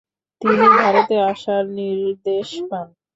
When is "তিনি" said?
0.41-0.65